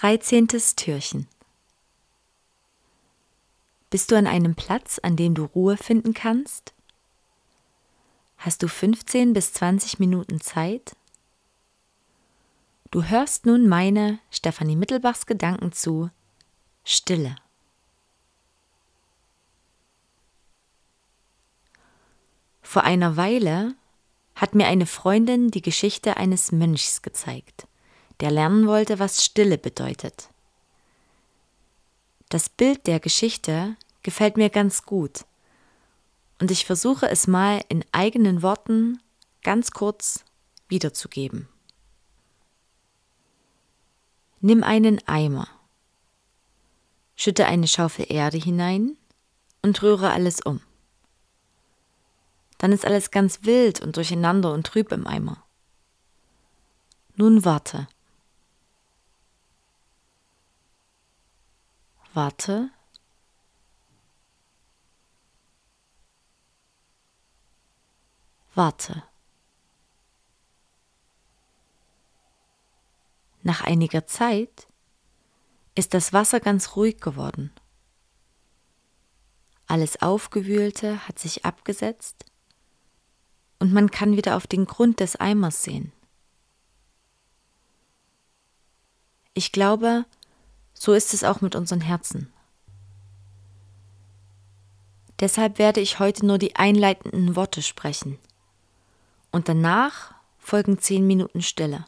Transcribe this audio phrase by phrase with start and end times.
[0.00, 1.28] Dreizehntes Türchen.
[3.90, 6.72] Bist du an einem Platz, an dem du Ruhe finden kannst?
[8.38, 10.96] Hast du 15 bis 20 Minuten Zeit?
[12.90, 16.08] Du hörst nun meine, Stefanie Mittelbachs Gedanken zu
[16.82, 17.36] Stille.
[22.62, 23.74] Vor einer Weile
[24.34, 27.66] hat mir eine Freundin die Geschichte eines Mönchs gezeigt
[28.20, 30.28] der lernen wollte, was Stille bedeutet.
[32.28, 35.24] Das Bild der Geschichte gefällt mir ganz gut
[36.40, 39.00] und ich versuche es mal in eigenen Worten
[39.42, 40.24] ganz kurz
[40.68, 41.48] wiederzugeben.
[44.40, 45.48] Nimm einen Eimer,
[47.14, 48.96] schütte eine Schaufel Erde hinein
[49.60, 50.62] und rühre alles um.
[52.56, 55.42] Dann ist alles ganz wild und durcheinander und trüb im Eimer.
[57.16, 57.88] Nun warte.
[62.12, 62.70] Warte.
[68.54, 69.04] Warte.
[73.42, 74.66] Nach einiger Zeit
[75.76, 77.52] ist das Wasser ganz ruhig geworden.
[79.66, 82.24] Alles Aufgewühlte hat sich abgesetzt
[83.60, 85.92] und man kann wieder auf den Grund des Eimers sehen.
[89.32, 90.06] Ich glaube,
[90.80, 92.32] so ist es auch mit unseren Herzen.
[95.20, 98.18] Deshalb werde ich heute nur die einleitenden Worte sprechen.
[99.30, 101.84] Und danach folgen zehn Minuten Stille.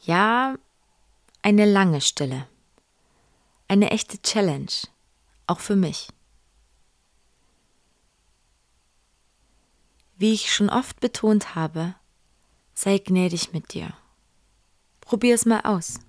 [0.00, 0.56] Ja,
[1.40, 2.48] eine lange Stille.
[3.68, 4.72] Eine echte Challenge,
[5.46, 6.08] auch für mich.
[10.16, 11.94] Wie ich schon oft betont habe,
[12.74, 13.92] sei gnädig mit dir.
[15.00, 16.00] Probier es mal aus.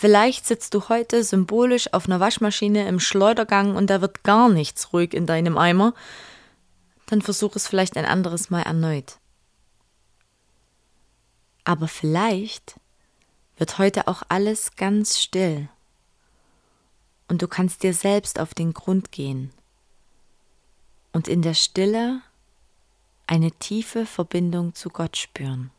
[0.00, 4.94] Vielleicht sitzt du heute symbolisch auf einer Waschmaschine im Schleudergang und da wird gar nichts
[4.94, 5.92] ruhig in deinem Eimer.
[7.04, 9.18] Dann versuch es vielleicht ein anderes Mal erneut.
[11.64, 12.80] Aber vielleicht
[13.58, 15.68] wird heute auch alles ganz still
[17.28, 19.52] und du kannst dir selbst auf den Grund gehen
[21.12, 22.22] und in der Stille
[23.26, 25.70] eine tiefe Verbindung zu Gott spüren.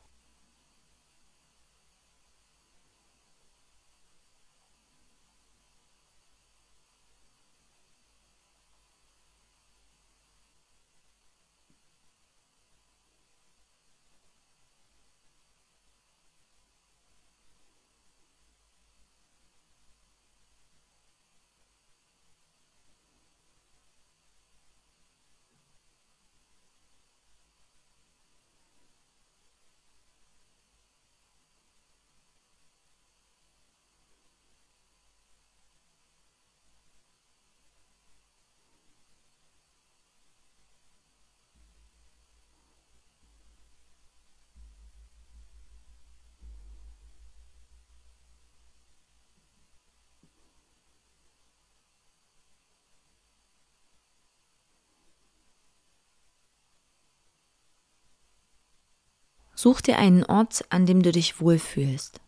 [59.61, 62.19] Such dir einen Ort, an dem du dich wohlfühlst.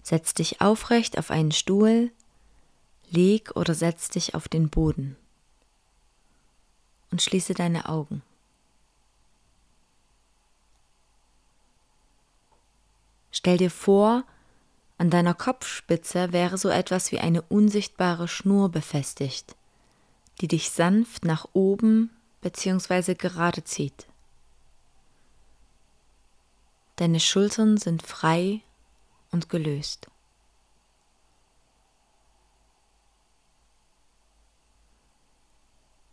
[0.00, 2.12] Setz dich aufrecht auf einen Stuhl,
[3.10, 5.16] leg oder setz dich auf den Boden
[7.10, 8.22] und schließe deine Augen.
[13.32, 14.22] Stell dir vor,
[14.98, 19.56] an deiner Kopfspitze wäre so etwas wie eine unsichtbare Schnur befestigt,
[20.40, 22.15] die dich sanft nach oben
[22.46, 23.14] bzw.
[23.14, 24.06] gerade zieht.
[26.94, 28.60] Deine Schultern sind frei
[29.32, 30.06] und gelöst.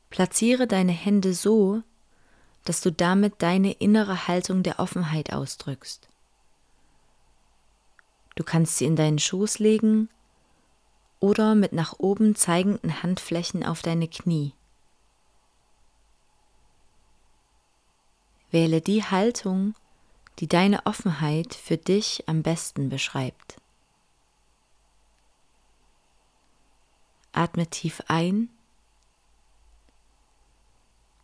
[0.10, 1.84] Platziere deine Hände so,
[2.66, 6.10] dass du damit deine innere Haltung der Offenheit ausdrückst.
[8.36, 10.09] Du kannst sie in deinen Schoß legen
[11.20, 14.53] oder mit nach oben zeigenden Handflächen auf deine Knie.
[18.53, 19.73] Wähle die Haltung,
[20.38, 23.59] die deine Offenheit für dich am besten beschreibt.
[27.32, 28.50] Atme tief ein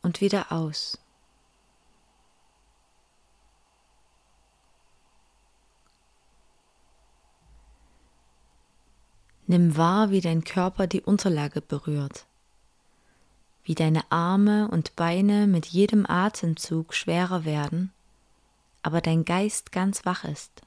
[0.01, 0.97] und wieder aus.
[9.45, 12.25] Nimm wahr, wie dein Körper die Unterlage berührt
[13.69, 17.93] wie deine Arme und Beine mit jedem Atemzug schwerer werden,
[18.81, 20.63] aber dein Geist ganz wach ist.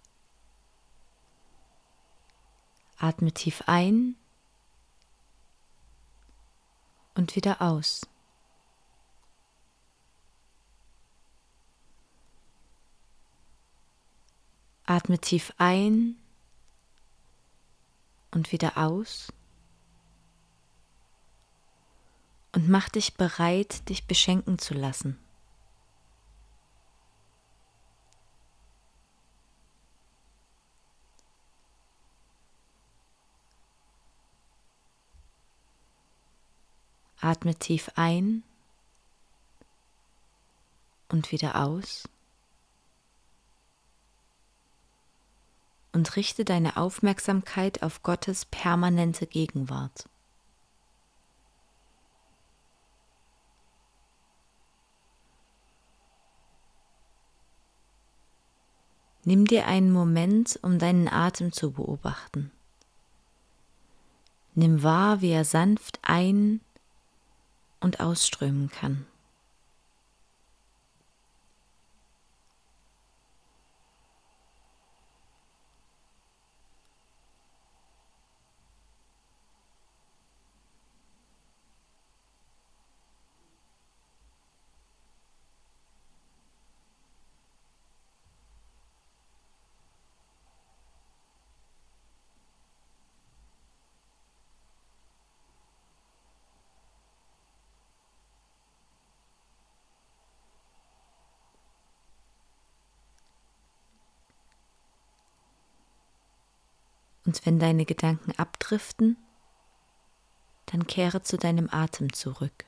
[2.98, 4.14] Atme tief ein
[7.16, 8.02] und wieder aus.
[14.86, 16.14] Atme tief ein
[18.30, 19.32] und wieder aus.
[22.54, 25.18] Und mach dich bereit, dich beschenken zu lassen.
[37.22, 38.42] Atme tief ein
[41.08, 42.08] und wieder aus.
[45.92, 50.08] Und richte deine Aufmerksamkeit auf Gottes permanente Gegenwart.
[59.24, 62.50] Nimm dir einen Moment, um deinen Atem zu beobachten.
[64.54, 66.60] Nimm wahr, wie er sanft ein-
[67.80, 69.06] und ausströmen kann.
[107.32, 109.16] Und wenn deine Gedanken abdriften,
[110.66, 112.66] dann kehre zu deinem Atem zurück.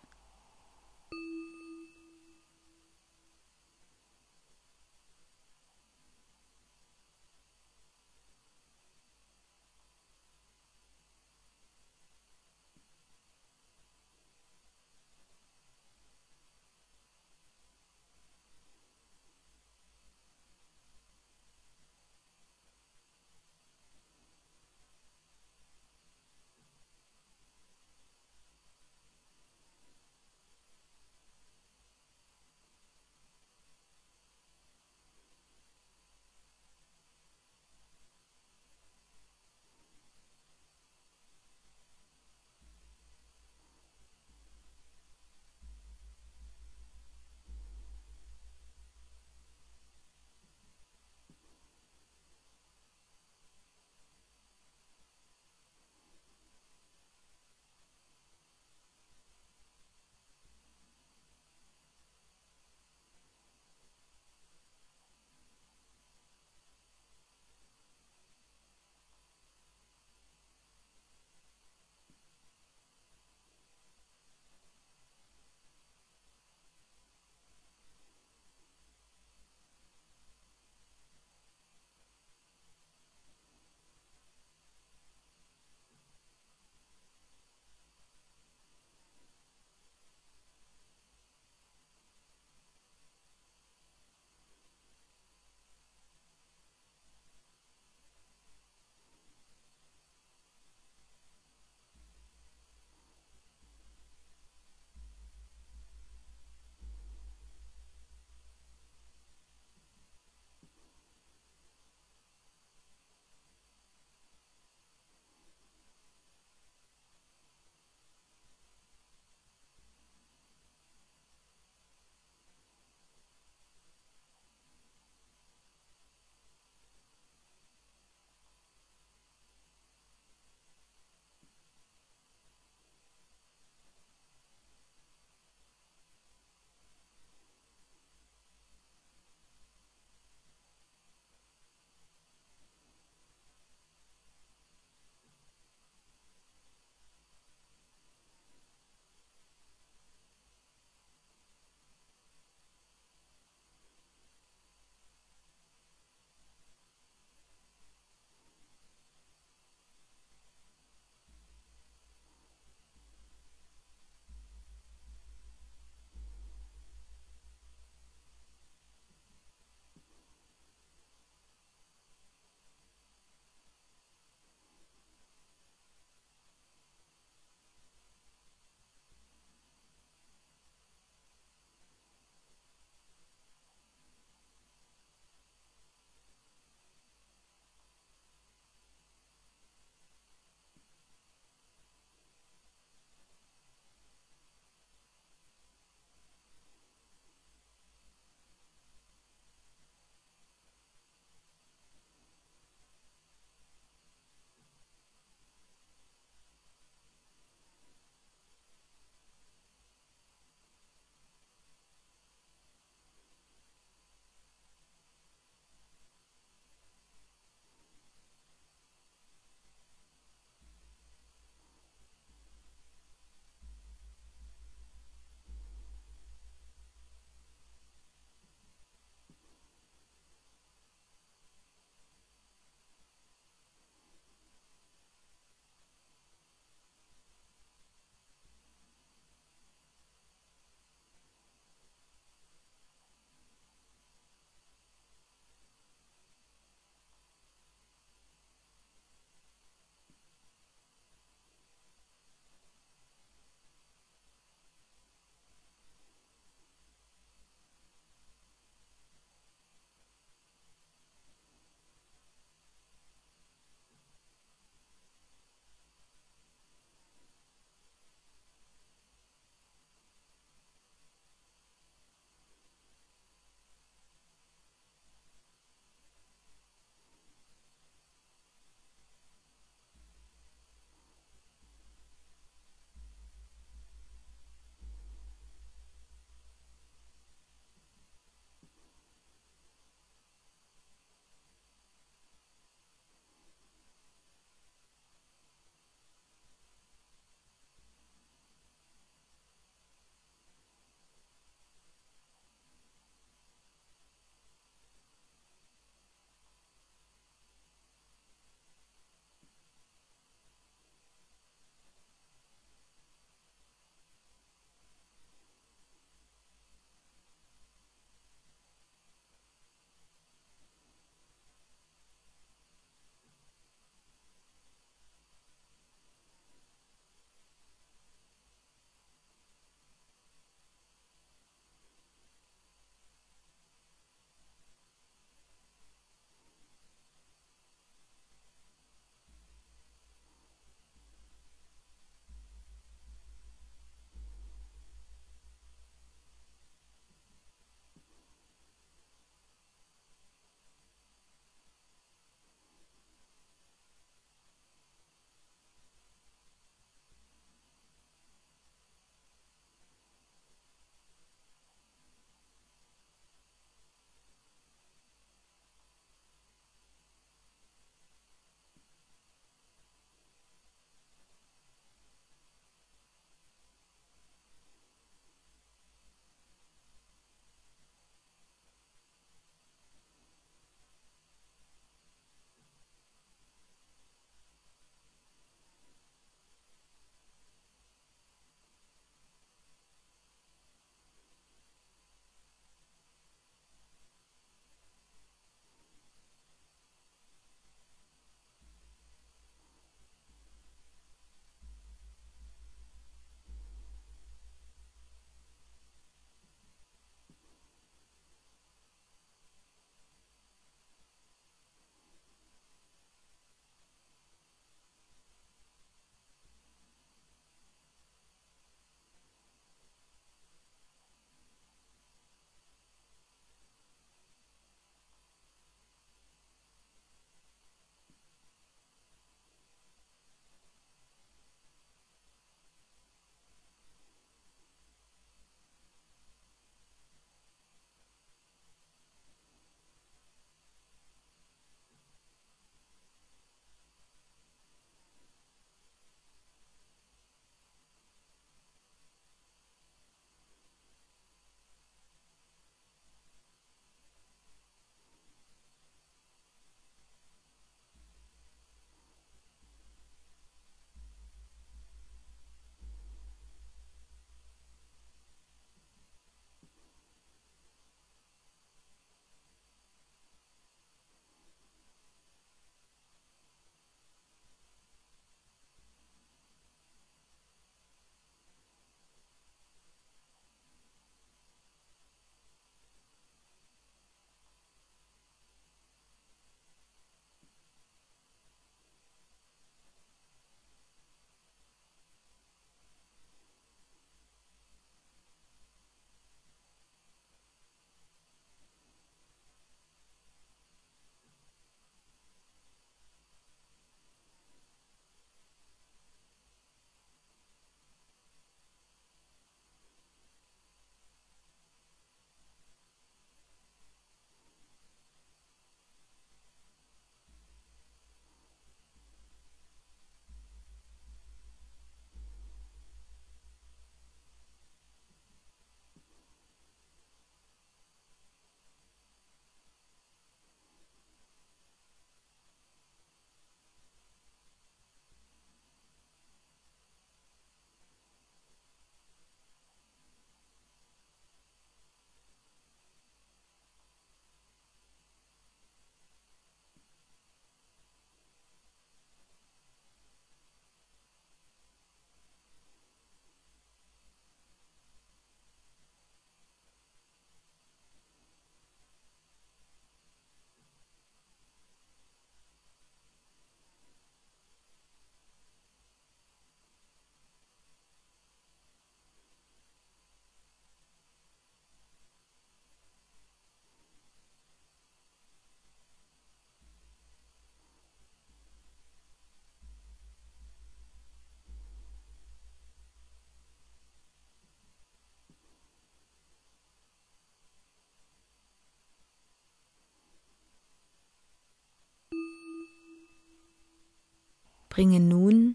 [594.75, 595.55] Bringe nun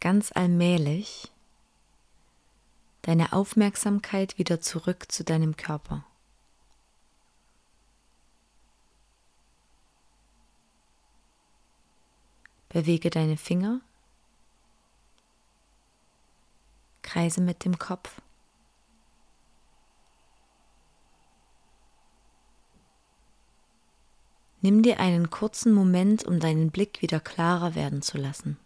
[0.00, 1.30] ganz allmählich
[3.02, 6.06] deine Aufmerksamkeit wieder zurück zu deinem Körper.
[12.70, 13.82] Bewege deine Finger,
[17.02, 18.22] kreise mit dem Kopf.
[24.64, 28.56] Nimm dir einen kurzen Moment, um deinen Blick wieder klarer werden zu lassen.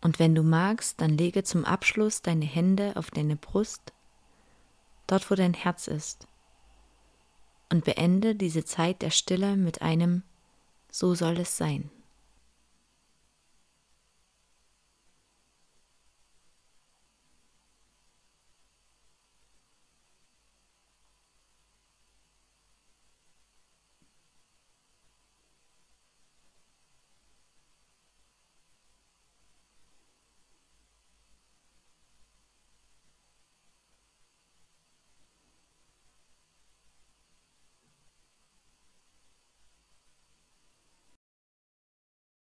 [0.00, 3.92] Und wenn du magst, dann lege zum Abschluss deine Hände auf deine Brust,
[5.08, 6.28] dort wo dein Herz ist,
[7.70, 10.22] und beende diese Zeit der Stille mit einem
[10.92, 11.90] So soll es sein.